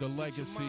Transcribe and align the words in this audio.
The 0.00 0.04
legacy. 0.04 0.62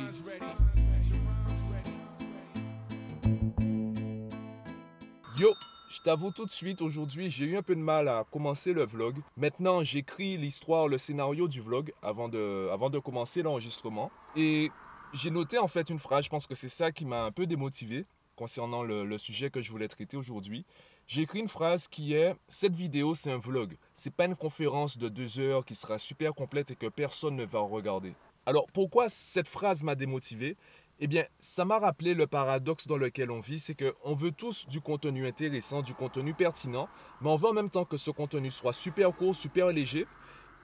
Yo, 5.37 5.53
je 5.91 6.01
t'avoue 6.01 6.31
tout 6.31 6.47
de 6.47 6.51
suite, 6.51 6.81
aujourd'hui 6.81 7.29
j'ai 7.29 7.45
eu 7.45 7.55
un 7.55 7.61
peu 7.61 7.75
de 7.75 7.79
mal 7.79 8.07
à 8.07 8.25
commencer 8.31 8.73
le 8.73 8.85
vlog. 8.85 9.17
Maintenant 9.37 9.83
j'écris 9.83 10.37
l'histoire, 10.37 10.87
le 10.87 10.97
scénario 10.97 11.47
du 11.47 11.61
vlog 11.61 11.93
avant 12.01 12.27
de, 12.27 12.69
avant 12.73 12.89
de 12.89 12.97
commencer 12.97 13.43
l'enregistrement. 13.43 14.09
Et 14.35 14.71
j'ai 15.13 15.29
noté 15.29 15.59
en 15.59 15.67
fait 15.67 15.91
une 15.91 15.99
phrase, 15.99 16.25
je 16.25 16.29
pense 16.31 16.47
que 16.47 16.55
c'est 16.55 16.67
ça 16.67 16.91
qui 16.91 17.05
m'a 17.05 17.23
un 17.23 17.31
peu 17.31 17.45
démotivé 17.45 18.05
concernant 18.35 18.81
le, 18.81 19.05
le 19.05 19.17
sujet 19.19 19.51
que 19.51 19.61
je 19.61 19.71
voulais 19.71 19.87
traiter 19.87 20.17
aujourd'hui. 20.17 20.65
J'ai 21.05 21.21
écrit 21.21 21.39
une 21.39 21.47
phrase 21.47 21.87
qui 21.87 22.13
est 22.13 22.35
Cette 22.47 22.73
vidéo 22.73 23.13
c'est 23.13 23.31
un 23.31 23.37
vlog. 23.37 23.77
C'est 23.93 24.13
pas 24.13 24.25
une 24.25 24.35
conférence 24.35 24.97
de 24.97 25.07
deux 25.07 25.39
heures 25.39 25.65
qui 25.65 25.75
sera 25.75 25.99
super 25.99 26.33
complète 26.33 26.71
et 26.71 26.75
que 26.75 26.87
personne 26.87 27.35
ne 27.35 27.45
va 27.45 27.59
regarder. 27.59 28.15
Alors 28.49 28.65
pourquoi 28.73 29.09
cette 29.09 29.47
phrase 29.47 29.83
m'a 29.83 29.93
démotivé? 29.93 30.57
Eh 30.99 31.05
bien, 31.05 31.23
ça 31.37 31.65
m'a 31.65 31.77
rappelé 31.77 32.15
le 32.15 32.25
paradoxe 32.25 32.87
dans 32.87 32.97
lequel 32.97 33.29
on 33.29 33.39
vit, 33.39 33.59
c'est 33.59 33.75
qu'on 33.75 34.15
veut 34.15 34.31
tous 34.31 34.67
du 34.67 34.81
contenu 34.81 35.27
intéressant, 35.27 35.83
du 35.83 35.93
contenu 35.93 36.33
pertinent, 36.33 36.89
mais 37.21 37.29
on 37.29 37.35
veut 37.35 37.49
en 37.49 37.53
même 37.53 37.69
temps 37.69 37.85
que 37.85 37.95
ce 37.95 38.09
contenu 38.09 38.49
soit 38.49 38.73
super 38.73 39.15
court, 39.15 39.35
super 39.35 39.67
léger, 39.67 40.07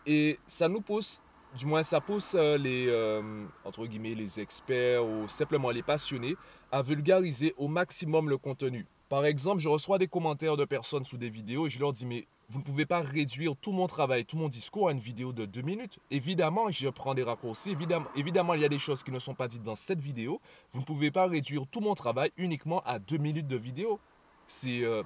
et 0.07 0.39
ça 0.47 0.67
nous 0.67 0.81
pousse, 0.81 1.21
du 1.55 1.67
moins 1.67 1.83
ça 1.83 2.01
pousse 2.01 2.33
euh, 2.33 2.57
les, 2.57 2.87
euh, 2.87 3.45
entre 3.63 3.85
guillemets, 3.85 4.15
les 4.15 4.39
experts 4.39 5.05
ou 5.05 5.27
simplement 5.27 5.69
les 5.69 5.83
passionnés 5.83 6.37
à 6.71 6.81
vulgariser 6.81 7.53
au 7.55 7.67
maximum 7.67 8.31
le 8.31 8.39
contenu. 8.39 8.87
Par 9.09 9.25
exemple, 9.25 9.61
je 9.61 9.69
reçois 9.69 9.99
des 9.99 10.07
commentaires 10.07 10.57
de 10.57 10.65
personnes 10.65 11.05
sous 11.05 11.17
des 11.17 11.29
vidéos 11.29 11.67
et 11.67 11.69
je 11.69 11.79
leur 11.79 11.93
dis, 11.93 12.07
mais 12.07 12.25
vous 12.49 12.59
ne 12.59 12.63
pouvez 12.63 12.85
pas 12.85 13.01
réduire 13.01 13.55
tout 13.59 13.71
mon 13.71 13.87
travail, 13.87 14.25
tout 14.25 14.37
mon 14.37 14.49
discours 14.49 14.89
à 14.89 14.91
une 14.91 14.99
vidéo 14.99 15.33
de 15.33 15.45
deux 15.45 15.61
minutes. 15.61 15.99
Évidemment, 16.11 16.69
je 16.69 16.89
prends 16.89 17.13
des 17.13 17.23
raccourcis. 17.23 17.75
Évidemment, 18.15 18.53
il 18.53 18.61
y 18.61 18.65
a 18.65 18.69
des 18.69 18.79
choses 18.79 19.03
qui 19.03 19.11
ne 19.11 19.19
sont 19.19 19.33
pas 19.33 19.47
dites 19.47 19.63
dans 19.63 19.75
cette 19.75 19.99
vidéo. 19.99 20.39
Vous 20.71 20.81
ne 20.81 20.85
pouvez 20.85 21.11
pas 21.11 21.27
réduire 21.27 21.63
tout 21.71 21.81
mon 21.81 21.95
travail 21.95 22.31
uniquement 22.37 22.81
à 22.85 22.99
deux 22.99 23.17
minutes 23.17 23.47
de 23.47 23.57
vidéo. 23.57 23.99
C'est... 24.47 24.83
euh, 24.83 25.01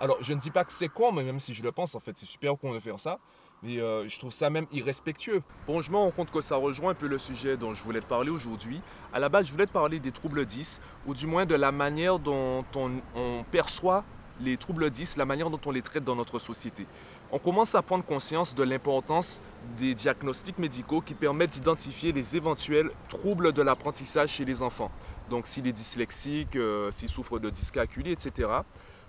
Alors, 0.00 0.16
je 0.20 0.32
ne 0.32 0.38
dis 0.38 0.50
pas 0.50 0.64
que 0.64 0.72
c'est 0.72 0.88
con, 0.88 1.10
mais 1.12 1.24
même 1.24 1.40
si 1.40 1.54
je 1.54 1.62
le 1.62 1.72
pense, 1.72 1.94
en 1.94 2.00
fait, 2.00 2.16
c'est 2.16 2.26
super 2.26 2.56
con 2.56 2.72
de 2.72 2.78
faire 2.78 3.00
ça. 3.00 3.18
Mais 3.62 3.78
euh, 3.80 4.06
je 4.06 4.18
trouve 4.18 4.30
ça 4.30 4.50
même 4.50 4.66
irrespectueux. 4.70 5.42
Bon, 5.66 5.80
je 5.80 5.90
me 5.90 5.96
rends 5.96 6.10
compte 6.10 6.30
que 6.30 6.42
ça 6.42 6.56
rejoint 6.56 6.90
un 6.90 6.94
peu 6.94 7.06
le 7.08 7.16
sujet 7.16 7.56
dont 7.56 7.72
je 7.72 7.82
voulais 7.82 8.00
te 8.00 8.06
parler 8.06 8.30
aujourd'hui. 8.30 8.82
À 9.14 9.18
la 9.18 9.30
base, 9.30 9.46
je 9.46 9.52
voulais 9.52 9.66
te 9.66 9.72
parler 9.72 9.98
des 9.98 10.12
troubles 10.12 10.44
10, 10.44 10.80
ou 11.06 11.14
du 11.14 11.26
moins 11.26 11.46
de 11.46 11.54
la 11.54 11.72
manière 11.72 12.18
dont 12.18 12.64
on, 12.74 13.00
on 13.14 13.44
perçoit 13.50 14.04
les 14.40 14.56
troubles 14.56 14.90
10, 14.90 15.16
la 15.16 15.24
manière 15.24 15.50
dont 15.50 15.60
on 15.66 15.70
les 15.70 15.82
traite 15.82 16.04
dans 16.04 16.16
notre 16.16 16.38
société. 16.38 16.86
On 17.32 17.38
commence 17.38 17.74
à 17.74 17.82
prendre 17.82 18.04
conscience 18.04 18.54
de 18.54 18.62
l'importance 18.62 19.42
des 19.78 19.94
diagnostics 19.94 20.58
médicaux 20.58 21.00
qui 21.00 21.14
permettent 21.14 21.50
d'identifier 21.50 22.12
les 22.12 22.36
éventuels 22.36 22.90
troubles 23.08 23.52
de 23.52 23.62
l'apprentissage 23.62 24.30
chez 24.30 24.44
les 24.44 24.62
enfants. 24.62 24.90
Donc 25.30 25.46
s'il 25.46 25.66
est 25.66 25.72
dyslexique, 25.72 26.56
euh, 26.56 26.90
s'il 26.90 27.08
souffre 27.08 27.38
de 27.38 27.50
dyscalculie, 27.50 28.12
etc. 28.12 28.48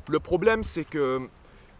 Le 0.07 0.19
problème, 0.19 0.63
c'est 0.63 0.85
que 0.85 1.27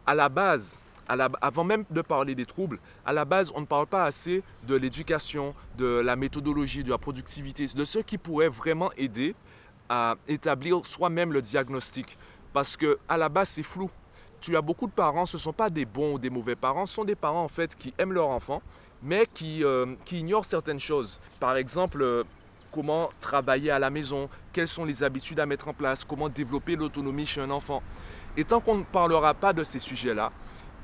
à 0.06 0.14
la 0.14 0.30
base, 0.30 0.80
avant 1.08 1.64
même 1.64 1.86
de 1.90 2.02
parler 2.02 2.36
des 2.36 2.46
troubles, 2.46 2.80
à 3.06 3.14
la 3.14 3.26
base, 3.26 3.52
on 3.56 3.62
ne 3.62 3.66
parle 3.66 3.88
pas 3.88 4.06
assez 4.06 4.44
de 4.68 4.76
l'éducation, 4.76 5.54
de 5.78 5.86
la 5.86 6.16
méthodologie, 6.16 6.84
de 6.84 6.90
la 6.90 6.98
productivité, 6.98 7.68
de 7.68 7.86
ce 7.86 8.00
qui 8.00 8.18
pourrait 8.18 8.50
vraiment 8.50 8.92
aider 8.98 9.36
à 9.90 10.16
établir 10.28 10.86
soi-même 10.86 11.32
le 11.32 11.42
diagnostic. 11.42 12.18
Parce 12.54 12.78
que 12.78 12.98
à 13.08 13.18
la 13.18 13.30
base, 13.30 13.50
c'est 13.50 13.64
flou. 13.64 13.90
Tu 14.40 14.56
as 14.56 14.62
beaucoup 14.62 14.86
de 14.88 14.92
parents, 14.92 15.26
ce 15.26 15.38
ne 15.38 15.42
sont 15.42 15.54
pas 15.54 15.70
des 15.70 15.86
bons 15.86 16.14
ou 16.14 16.20
des 16.20 16.30
mauvais 16.30 16.56
parents, 16.56 16.86
ce 16.86 16.94
sont 16.94 17.06
des 17.06 17.16
parents 17.16 17.44
en 17.44 17.48
fait 17.48 17.76
qui 17.76 17.94
aiment 17.98 18.14
leur 18.14 18.30
enfant, 18.30 18.62
mais 19.02 19.28
qui, 19.34 19.64
euh, 19.64 19.96
ignorent 20.12 20.46
certaines 20.46 20.80
choses. 20.80 21.20
Par 21.40 21.58
exemple, 21.58 22.02
euh, 22.02 22.24
comment 22.72 23.10
travailler 23.20 23.72
à 23.72 23.80
la 23.80 23.90
maison, 23.90 24.30
quelles 24.54 24.68
sont 24.68 24.86
les 24.86 25.02
habitudes 25.04 25.40
à 25.40 25.46
mettre 25.48 25.68
en 25.68 25.74
place, 25.74 26.04
comment 26.04 26.30
développer 26.30 26.76
l'autonomie 26.76 27.26
chez 27.26 27.42
un 27.42 27.50
enfant. 27.50 27.82
Et 28.36 28.44
tant 28.44 28.60
qu'on 28.60 28.76
ne 28.76 28.84
parlera 28.84 29.34
pas 29.34 29.54
de 29.54 29.64
ces 29.64 29.80
sujets-là, 29.80 30.32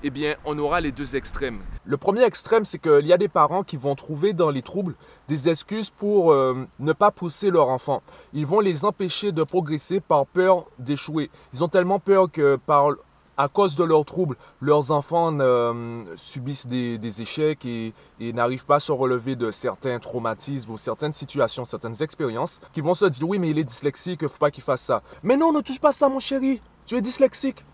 eh 0.04 0.10
bien, 0.10 0.36
on 0.46 0.60
aura 0.60 0.82
les 0.82 0.92
deux 0.92 1.16
extrêmes. 1.16 1.62
Le 1.86 1.98
premier 1.98 2.24
extrême, 2.24 2.66
c'est 2.66 2.78
qu'il 2.78 3.08
y 3.08 3.14
a 3.14 3.18
des 3.18 3.30
parents 3.30 3.64
qui 3.64 3.78
vont 3.78 3.96
trouver 3.96 4.34
dans 4.34 4.50
les 4.50 4.62
troubles 4.62 4.96
des 5.30 5.48
excuses 5.50 5.90
pour 5.90 6.34
euh, 6.34 6.68
ne 6.80 6.92
pas 6.92 7.12
pousser 7.12 7.50
leur 7.50 7.70
enfant. 7.70 8.04
Ils 8.34 8.46
vont 8.46 8.60
les 8.60 8.84
empêcher 8.84 9.32
de 9.32 9.44
progresser 9.44 10.02
par 10.02 10.26
peur 10.26 10.66
d'échouer. 10.78 11.30
Ils 11.54 11.64
ont 11.64 11.70
tellement 11.70 12.00
peur 12.00 12.30
que 12.30 12.58
par 12.58 12.90
à 13.36 13.48
cause 13.48 13.76
de 13.76 13.84
leurs 13.84 14.06
troubles, 14.06 14.36
leurs 14.62 14.92
enfants 14.92 15.36
euh, 15.40 16.04
subissent 16.16 16.68
des, 16.68 17.22
échecs 17.22 17.66
et, 17.66 17.94
n'arrivent 18.20 18.66
pas 18.66 18.76
à 18.76 18.80
se 18.80 18.92
relever 18.92 19.36
de 19.36 19.50
certains 19.50 19.98
traumatismes 20.00 20.72
ou 20.72 20.78
certaines 20.78 21.14
situations, 21.14 21.66
certaines 21.66 22.02
expériences, 22.04 22.60
qui 22.74 22.82
vont 22.82 22.94
se 22.94 23.06
dire 23.06 23.28
oui 23.28 23.40
mais 23.40 23.50
il 23.50 23.58
est 23.58 23.64
dyslexique, 23.64 24.20
il 24.22 24.30
faut 24.30 24.38
pas 24.38 24.52
qu'il 24.52 24.64
fasse 24.64 24.82
ça. 24.82 25.02
Mais 25.24 25.38
non, 25.38 25.52
ne 25.52 25.62
touche 25.62 25.80
pas 25.80 25.92
ça 25.92 26.10
mon 26.10 26.20
chéri, 26.20 26.62
tu 26.86 26.96
es 26.96 27.02
dyslexique. 27.02 27.66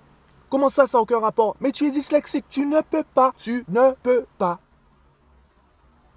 Comment 0.50 0.70
ça, 0.70 0.88
ça 0.88 0.98
n'a 0.98 1.04
aucun 1.04 1.20
rapport? 1.20 1.56
Mais 1.60 1.72
tu 1.72 1.86
es 1.86 1.92
dyslexique, 1.92 2.46
tu 2.50 2.66
ne 2.66 2.82
peux 2.82 3.04
pas, 3.14 3.34
tu 3.38 3.66
ne 3.68 3.92
peux 4.02 4.26
pas. 4.38 4.60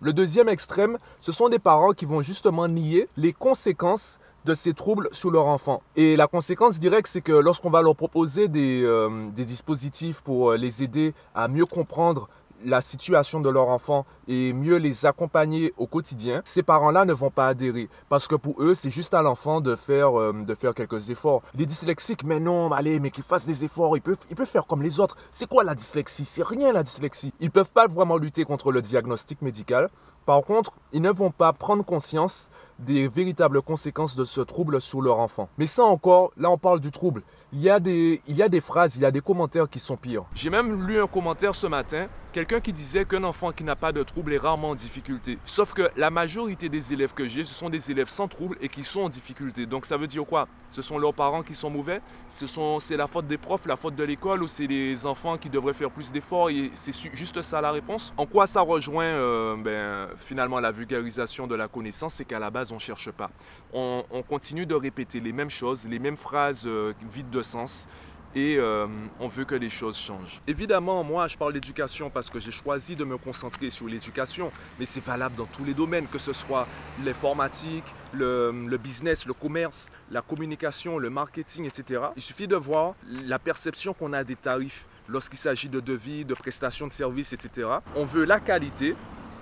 Le 0.01 0.13
deuxième 0.13 0.49
extrême, 0.49 0.99
ce 1.21 1.33
sont 1.33 1.49
des 1.49 1.59
parents 1.59 1.93
qui 1.93 2.07
vont 2.07 2.23
justement 2.23 2.67
nier 2.67 3.09
les 3.17 3.33
conséquences 3.33 4.19
de 4.45 4.55
ces 4.55 4.73
troubles 4.73 5.09
sur 5.13 5.31
leur 5.31 5.47
enfant. 5.47 5.83
Et 5.95 6.17
la 6.17 6.27
conséquence 6.27 6.81
directe, 6.81 7.09
c'est 7.09 7.21
que 7.21 7.33
lorsqu'on 7.33 7.71
va 7.71 7.83
leur 7.83 7.95
proposer 7.95 8.49
des, 8.49 8.83
euh, 8.83 9.29
dispositifs 9.31 10.23
pour 10.23 10.51
euh, 10.51 10.57
les 10.57 10.83
aider 10.83 11.15
à 11.35 11.47
mieux 11.47 11.67
comprendre 11.67 12.29
la 12.65 12.81
situation 12.81 13.41
de 13.41 13.49
leur 13.49 13.69
enfant 13.69 14.05
et 14.29 14.53
mieux 14.53 14.77
les 14.77 15.07
accompagner 15.07 15.73
au 15.77 15.87
quotidien, 15.87 16.43
ces 16.45 16.63
parents-là 16.63 17.05
ne 17.05 17.13
vont 17.13 17.31
pas 17.31 17.49
adhérer 17.49 17.89
parce 18.09 18.29
que 18.29 18.35
pour 18.35 18.63
eux, 18.63 18.75
c'est 18.75 18.91
juste 18.91 19.15
à 19.15 19.23
l'enfant 19.23 19.61
de 19.61 19.77
faire, 19.77 20.19
euh, 20.19 20.33
de 20.33 20.55
faire 20.55 20.75
quelques 20.75 21.11
efforts. 21.11 21.43
Il 21.55 21.63
est 21.63 21.67
dyslexique, 21.67 22.25
mais 22.25 22.41
non, 22.41 22.71
allez, 22.73 23.01
mais 23.01 23.11
qu'il 23.11 23.25
fasse 23.25 23.47
des 23.47 23.65
efforts, 23.65 23.97
il 23.97 24.01
peut, 24.01 24.17
il 24.31 24.37
peut 24.37 24.45
faire 24.45 24.67
comme 24.67 24.83
les 24.83 25.01
autres. 25.01 25.17
C'est 25.31 25.49
quoi 25.49 25.65
la 25.65 25.75
dyslexie? 25.75 26.25
C'est 26.25 26.45
rien 26.45 26.73
la 26.73 26.83
dyslexie. 26.83 27.33
Ils 27.41 27.51
peuvent 27.51 27.73
pas 27.73 27.87
vraiment 27.87 28.17
lutter 28.17 28.45
contre 28.45 28.73
le 28.73 28.81
diagnostic 28.81 29.43
médical. 29.43 29.89
Par 30.27 30.43
contre, 30.43 30.79
ils 30.93 31.03
ne 31.03 31.11
vont 31.11 31.31
pas 31.31 31.53
prendre 31.53 31.85
conscience 31.85 32.51
des 32.79 33.09
véritables 33.09 33.63
conséquences 33.63 34.17
de 34.17 34.25
ce 34.25 34.41
trouble 34.41 34.81
sur 34.81 35.01
leur 35.01 35.19
enfant. 35.19 35.49
Mais 35.59 35.67
ça 35.67 35.85
encore, 35.85 36.33
là 36.37 36.51
on 36.51 36.59
parle 36.59 36.81
du 36.81 36.91
trouble. 36.91 37.23
Il 37.53 37.61
y 37.61 37.69
a 37.69 37.81
des, 37.81 38.21
phrases, 38.61 38.97
il 38.97 39.03
y 39.03 39.05
a 39.05 39.11
des 39.11 39.21
commentaires 39.21 39.69
qui 39.69 39.79
sont 39.79 39.97
pires. 39.97 40.25
J'ai 40.35 40.49
même 40.49 40.87
lu 40.87 41.01
un 41.01 41.07
commentaire 41.07 41.55
ce 41.55 41.67
matin, 41.67 42.07
quelqu'un 42.33 42.61
qui 42.61 42.73
disait 42.73 43.05
qu'un 43.05 43.25
enfant 43.25 43.53
qui 43.53 43.63
n'a 43.63 43.77
pas 43.77 43.93
de 43.93 44.03
trouble 44.03 44.33
est 44.33 44.39
rarement 44.39 44.71
en 44.71 44.75
difficulté. 44.75 45.39
Sauf 45.45 45.75
que 45.75 45.91
la 45.97 46.09
majorité 46.09 46.71
des 46.71 46.95
élèves 46.95 47.13
que 47.13 47.29
j'ai, 47.29 47.45
ce 47.45 47.53
sont 47.53 47.69
des 47.69 47.91
élèves 47.91 48.09
sans 48.09 48.27
trouble 48.27 48.57
et 48.63 48.71
qui 48.71 48.83
sont 48.83 49.03
en 49.03 49.09
difficulté. 49.11 49.67
Donc 49.67 49.85
ça 49.85 49.99
veut 49.99 50.07
dire 50.07 50.25
quoi? 50.25 50.49
Ce 50.71 50.81
sont 50.81 50.99
leurs 50.99 51.13
parents 51.13 51.43
qui 51.43 51.55
sont 51.55 51.69
mauvais? 51.69 52.01
C'est 52.31 52.97
la 52.97 53.07
faute 53.07 53.27
des 53.27 53.39
profs, 53.39 53.67
la 53.67 53.77
faute 53.77 53.97
de 53.97 54.05
l'école 54.05 54.43
ou 54.43 54.49
c'est 54.49 54.67
les 54.67 55.05
enfants 55.05 55.37
qui 55.37 55.51
devraient 55.51 55.75
faire 55.75 55.91
plus 55.91 56.11
d'efforts? 56.11 56.49
Et 56.49 56.71
c'est 56.73 56.93
juste 57.13 57.43
ça 57.43 57.61
la 57.61 57.71
réponse? 57.71 58.15
En 58.17 58.25
quoi 58.25 58.47
ça 58.47 58.63
rejoint 58.63 59.05
euh, 59.05 59.57
ben, 59.63 60.09
finalement 60.17 60.61
la 60.61 60.73
vulgarisation 60.73 61.47
de 61.47 61.55
la 61.55 61.69
connaissance 61.69 62.15
C'est 62.15 62.25
qu'à 62.25 62.39
la 62.39 62.51
base 62.51 62.73
on 62.73 62.77
ne 62.77 62.81
cherche 62.81 63.11
pas. 63.11 63.31
On, 63.73 64.05
on 64.11 64.23
continue 64.23 64.67
de 64.67 64.75
répéter 64.75 65.21
les 65.21 65.33
mêmes 65.33 65.51
choses, 65.51 65.87
les 65.89 65.99
mêmes 65.99 66.17
phrases 66.17 66.65
euh, 66.67 66.93
vides 67.11 67.31
de 67.31 67.43
sens 67.43 67.89
et 68.35 68.57
euh, 68.59 68.87
on 69.21 69.29
veut 69.29 69.45
que 69.45 69.55
les 69.55 69.71
choses 69.71 69.99
changent. 69.99 70.41
Évidemment, 70.47 71.05
moi, 71.05 71.29
je 71.29 71.37
parle 71.37 71.53
d'éducation 71.53 72.11
parce 72.11 72.31
que 72.31 72.39
j'ai 72.41 72.51
choisi 72.51 72.97
de 72.97 73.05
me 73.05 73.19
concentrer 73.19 73.71
sur 73.71 73.87
l'éducation, 73.87 74.51
mais 74.79 74.87
c'est 74.87 75.05
valable 75.05 75.35
dans 75.35 75.47
tous 75.47 75.65
les 75.65 75.75
domaines, 75.75 76.07
que 76.07 76.19
ce 76.19 76.33
soit 76.33 76.67
l'informatique, 77.05 77.85
le, 78.13 78.51
le 78.67 78.77
business, 78.79 79.27
le 79.27 79.35
commerce, 79.35 79.91
la 80.11 80.23
communication, 80.23 80.99
le 80.99 81.11
marketing, 81.11 81.67
etc. 81.67 82.05
Il 82.17 82.23
suffit 82.23 82.49
de 82.49 82.57
voir 82.57 82.95
la 83.07 83.39
perception 83.39 83.93
qu'on 83.93 84.13
a 84.13 84.25
des 84.25 84.37
tarifs 84.37 84.87
lorsqu'il 85.09 85.39
s'agit 85.39 85.69
de 85.69 85.81
devis, 85.81 86.25
de 86.25 86.35
prestations 86.35 86.87
de 86.87 86.93
services, 86.93 87.33
etc. 87.33 87.69
On 87.97 88.05
veut 88.05 88.25
la 88.25 88.41
qualité 88.41 88.95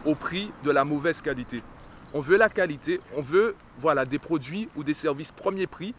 au 0.04 0.14
prix 0.14 0.50
de 0.62 0.70
la 0.70 0.84
mauvaise 0.84 1.22
qualité. 1.22 1.62
On 2.12 2.20
veut 2.20 2.36
la 2.36 2.48
qualité, 2.48 3.00
on 3.16 3.22
veut 3.22 3.54
voilà, 3.78 4.04
des 4.04 4.18
produits 4.18 4.68
ou 4.76 4.84
des 4.84 4.94
services 4.94 5.32
premier 5.32 5.66
prix 5.66 5.94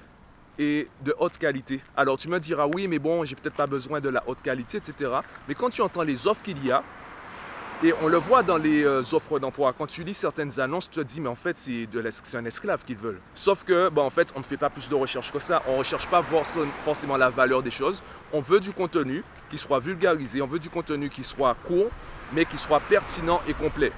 et 0.59 0.87
de 1.03 1.15
haute 1.19 1.37
qualité. 1.37 1.81
Alors 1.95 2.17
tu 2.17 2.27
me 2.27 2.39
diras 2.39 2.67
oui, 2.67 2.87
mais 2.87 2.99
bon, 2.99 3.23
j'ai 3.23 3.35
peut-être 3.35 3.55
pas 3.55 3.67
besoin 3.67 3.99
de 3.99 4.09
la 4.09 4.23
haute 4.27 4.41
qualité, 4.41 4.77
etc. 4.77 5.11
Mais 5.47 5.55
quand 5.55 5.69
tu 5.69 5.81
entends 5.81 6.03
les 6.03 6.27
offres 6.27 6.43
qu'il 6.43 6.63
y 6.65 6.71
a, 6.71 6.83
et 7.83 7.93
on 8.03 8.07
le 8.07 8.17
voit 8.17 8.43
dans 8.43 8.57
les 8.57 8.83
euh, 8.83 9.01
offres 9.13 9.39
d'emploi, 9.39 9.73
quand 9.75 9.87
tu 9.87 10.03
lis 10.03 10.13
certaines 10.13 10.59
annonces, 10.59 10.89
tu 10.89 10.99
te 10.99 11.03
dis, 11.05 11.19
mais 11.19 11.29
en 11.29 11.35
fait, 11.35 11.57
c'est 11.57 12.37
un 12.37 12.45
esclave 12.45 12.83
qu'ils 12.85 12.97
veulent. 12.97 13.19
Sauf 13.33 13.63
que, 13.63 13.89
bon, 13.89 14.03
en 14.03 14.09
fait, 14.09 14.31
on 14.35 14.39
ne 14.39 14.43
fait 14.43 14.57
pas 14.57 14.69
plus 14.69 14.87
de 14.87 14.95
recherche 14.95 15.31
que 15.31 15.39
ça. 15.39 15.63
On 15.67 15.73
ne 15.73 15.77
recherche 15.79 16.07
pas 16.07 16.21
forc- 16.21 16.67
forcément 16.83 17.17
la 17.17 17.29
valeur 17.29 17.63
des 17.63 17.71
choses. 17.71 18.03
On 18.33 18.41
veut 18.41 18.59
du 18.59 18.71
contenu 18.71 19.23
qui 19.49 19.57
soit 19.57 19.79
vulgarisé, 19.79 20.41
on 20.41 20.47
veut 20.47 20.59
du 20.59 20.69
contenu 20.69 21.09
qui 21.09 21.23
soit 21.23 21.55
court, 21.65 21.89
mais 22.33 22.45
qui 22.45 22.57
soit 22.57 22.79
pertinent 22.81 23.41
et 23.47 23.53
complet. 23.53 23.91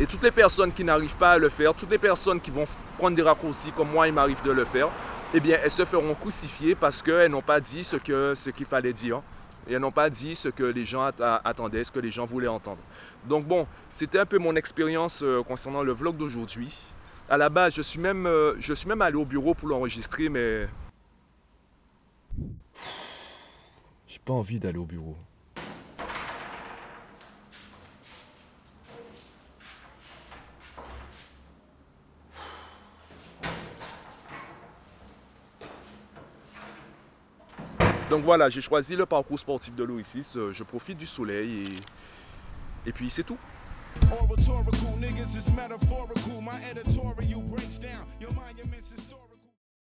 Et 0.00 0.06
toutes 0.06 0.22
les 0.22 0.30
personnes 0.30 0.72
qui 0.72 0.84
n'arrivent 0.84 1.16
pas 1.16 1.32
à 1.32 1.38
le 1.38 1.48
faire, 1.48 1.74
toutes 1.74 1.90
les 1.90 1.98
personnes 1.98 2.40
qui 2.40 2.50
vont 2.50 2.66
prendre 2.96 3.16
des 3.16 3.22
raccourcis 3.22 3.72
comme 3.72 3.90
moi, 3.90 4.06
il 4.08 4.14
m'arrive 4.14 4.42
de 4.42 4.52
le 4.52 4.64
faire, 4.64 4.88
eh 5.34 5.40
bien, 5.40 5.58
elles 5.62 5.70
se 5.70 5.84
feront 5.84 6.14
crucifier 6.14 6.74
parce 6.74 7.02
qu'elles 7.02 7.30
n'ont 7.30 7.42
pas 7.42 7.60
dit 7.60 7.84
ce 7.84 7.96
qu'il 7.96 8.64
fallait 8.66 8.92
dire. 8.92 9.20
Et 9.68 9.74
elles 9.74 9.80
n'ont 9.80 9.92
pas 9.92 10.08
dit 10.08 10.34
ce 10.34 10.48
que 10.48 10.64
les 10.64 10.84
gens 10.86 11.02
attendaient, 11.44 11.84
ce 11.84 11.92
que 11.92 12.00
les 12.00 12.10
gens 12.10 12.24
voulaient 12.24 12.48
entendre. 12.48 12.82
Donc 13.26 13.46
bon, 13.46 13.66
c'était 13.90 14.18
un 14.18 14.26
peu 14.26 14.38
mon 14.38 14.56
expérience 14.56 15.22
euh, 15.22 15.42
concernant 15.42 15.82
le 15.82 15.92
vlog 15.92 16.16
d'aujourd'hui. 16.16 16.74
À 17.28 17.36
la 17.36 17.50
base, 17.50 17.74
je 17.74 17.82
suis 17.82 18.00
même, 18.00 18.26
euh, 18.26 18.54
je 18.58 18.72
suis 18.72 18.88
même 18.88 19.02
allé 19.02 19.16
au 19.16 19.26
bureau 19.26 19.52
pour 19.52 19.68
l'enregistrer, 19.68 20.30
mais... 20.30 20.66
J'ai 24.06 24.20
pas 24.24 24.32
envie 24.32 24.58
d'aller 24.58 24.78
au 24.78 24.86
bureau. 24.86 25.16
Donc 38.10 38.24
voilà, 38.24 38.48
j'ai 38.48 38.62
choisi 38.62 38.96
le 38.96 39.04
parcours 39.04 39.38
sportif 39.38 39.74
de 39.74 39.84
l'Oasis. 39.84 40.36
Euh, 40.36 40.50
Je 40.52 40.64
profite 40.64 40.96
du 40.96 41.06
soleil 41.06 41.64
et, 42.86 42.92
puis 42.92 43.10
c'est 43.10 43.22
tout. 43.22 43.36